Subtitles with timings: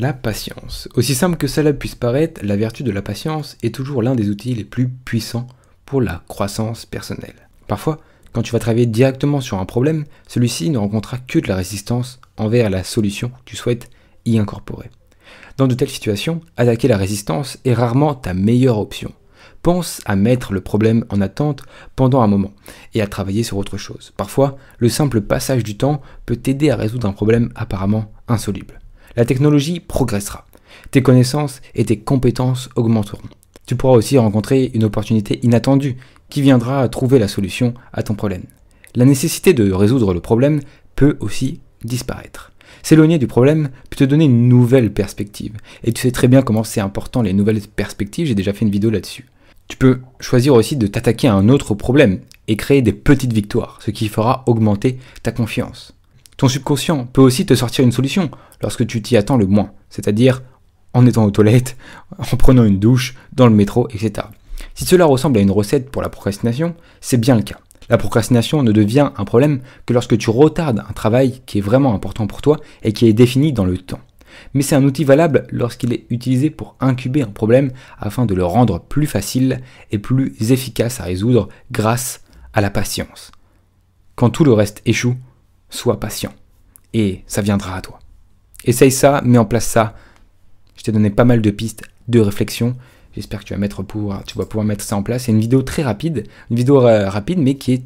[0.00, 0.88] La patience.
[0.94, 4.30] Aussi simple que cela puisse paraître, la vertu de la patience est toujours l'un des
[4.30, 5.46] outils les plus puissants
[5.84, 7.48] pour la croissance personnelle.
[7.66, 7.98] Parfois,
[8.32, 12.18] quand tu vas travailler directement sur un problème, celui-ci ne rencontrera que de la résistance
[12.38, 13.90] envers la solution que tu souhaites
[14.24, 14.90] y incorporer.
[15.58, 19.12] Dans de telles situations, attaquer la résistance est rarement ta meilleure option.
[19.60, 21.62] Pense à mettre le problème en attente
[21.94, 22.54] pendant un moment
[22.94, 24.14] et à travailler sur autre chose.
[24.16, 28.79] Parfois, le simple passage du temps peut t'aider à résoudre un problème apparemment insoluble.
[29.16, 30.46] La technologie progressera.
[30.90, 33.28] Tes connaissances et tes compétences augmenteront.
[33.66, 35.96] Tu pourras aussi rencontrer une opportunité inattendue
[36.28, 38.44] qui viendra trouver la solution à ton problème.
[38.94, 40.60] La nécessité de résoudre le problème
[40.96, 42.52] peut aussi disparaître.
[42.82, 45.56] S'éloigner du problème peut te donner une nouvelle perspective.
[45.84, 48.70] Et tu sais très bien comment c'est important les nouvelles perspectives, j'ai déjà fait une
[48.70, 49.26] vidéo là-dessus.
[49.68, 53.78] Tu peux choisir aussi de t'attaquer à un autre problème et créer des petites victoires,
[53.84, 55.94] ce qui fera augmenter ta confiance.
[56.40, 58.30] Ton subconscient peut aussi te sortir une solution
[58.62, 60.42] lorsque tu t'y attends le moins, c'est-à-dire
[60.94, 61.76] en étant aux toilettes,
[62.18, 64.26] en prenant une douche, dans le métro, etc.
[64.74, 67.58] Si cela ressemble à une recette pour la procrastination, c'est bien le cas.
[67.90, 71.92] La procrastination ne devient un problème que lorsque tu retardes un travail qui est vraiment
[71.92, 74.00] important pour toi et qui est défini dans le temps.
[74.54, 78.46] Mais c'est un outil valable lorsqu'il est utilisé pour incuber un problème afin de le
[78.46, 82.22] rendre plus facile et plus efficace à résoudre grâce
[82.54, 83.30] à la patience.
[84.14, 85.16] Quand tout le reste échoue,
[85.70, 86.32] sois patient.
[86.92, 87.98] Et ça viendra à toi.
[88.64, 89.94] Essaye ça, mets en place ça.
[90.76, 92.76] Je t'ai donné pas mal de pistes de réflexion.
[93.14, 93.84] J'espère que tu vas, mettre
[94.26, 95.24] tu vas pouvoir mettre ça en place.
[95.24, 97.82] C'est une vidéo très rapide, une vidéo euh, rapide, mais qui est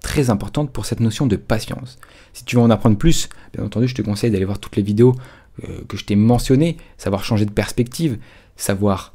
[0.00, 1.98] très importante pour cette notion de patience.
[2.32, 4.82] Si tu veux en apprendre plus, bien entendu, je te conseille d'aller voir toutes les
[4.82, 5.14] vidéos
[5.64, 8.18] euh, que je t'ai mentionnées, savoir changer de perspective,
[8.56, 9.14] savoir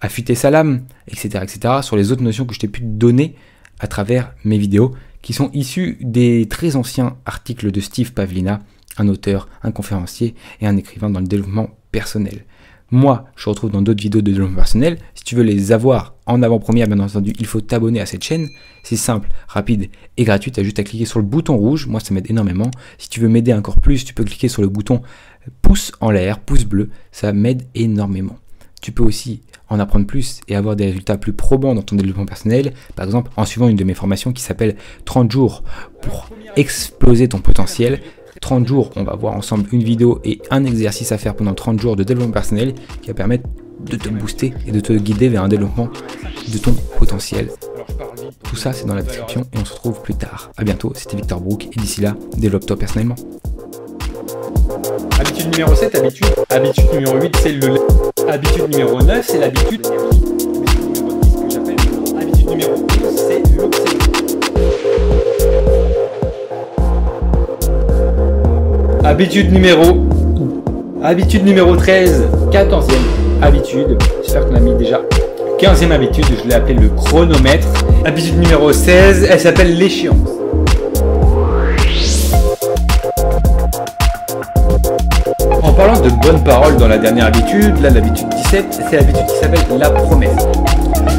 [0.00, 3.34] affûter sa lame, etc., etc., sur les autres notions que je t'ai pu donner
[3.78, 4.94] à travers mes vidéos
[5.26, 8.62] qui sont issus des très anciens articles de Steve Pavlina,
[8.96, 12.44] un auteur, un conférencier et un écrivain dans le développement personnel.
[12.92, 14.98] Moi, je retrouve dans d'autres vidéos de développement personnel.
[15.16, 18.48] Si tu veux les avoir en avant-première, bien entendu, il faut t'abonner à cette chaîne.
[18.84, 20.52] C'est simple, rapide et gratuit.
[20.52, 21.88] Tu as juste à cliquer sur le bouton rouge.
[21.88, 22.70] Moi, ça m'aide énormément.
[22.96, 25.02] Si tu veux m'aider encore plus, tu peux cliquer sur le bouton
[25.60, 26.90] pouce en l'air, pouce bleu.
[27.10, 28.38] Ça m'aide énormément.
[28.80, 32.26] Tu peux aussi en apprendre plus et avoir des résultats plus probants dans ton développement
[32.26, 35.64] personnel, par exemple en suivant une de mes formations qui s'appelle 30 jours
[36.02, 38.00] pour exploser ton potentiel.
[38.40, 41.80] 30 jours, on va voir ensemble une vidéo et un exercice à faire pendant 30
[41.80, 43.48] jours de développement personnel qui va permettre
[43.80, 45.88] de te booster et de te guider vers un développement
[46.48, 47.50] de ton potentiel.
[48.44, 50.50] Tout ça, c'est dans la description et on se retrouve plus tard.
[50.56, 53.16] A bientôt, c'était Victor Brook et d'ici là, développe-toi personnellement.
[55.18, 56.26] Habitude numéro 7, habitude.
[56.50, 57.76] Habitude numéro 8, c'est le
[58.28, 59.86] Habitude numéro 9, c'est l'habitude.
[62.20, 63.98] Habitude numéro 10, c'est l'obsession.
[69.04, 70.06] Habitude numéro.
[71.02, 72.92] Habitude numéro 13, 14e
[73.42, 73.96] habitude.
[74.24, 75.02] J'espère qu'on a mis déjà
[75.60, 77.68] 15e habitude, je l'ai appelé le chronomètre.
[78.04, 80.36] Habitude numéro 16, elle s'appelle l'échéance.
[85.76, 89.78] Parlant de bonnes paroles dans la dernière habitude, là l'habitude 17, c'est l'habitude qui s'appelle
[89.78, 90.30] la promesse.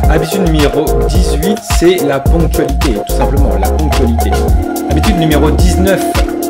[0.09, 4.31] Habitude numéro 18, c'est la ponctualité, tout simplement, la ponctualité.
[4.89, 6.01] Habitude numéro 19,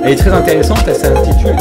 [0.04, 1.56] elle est très intéressante, elle s'intitule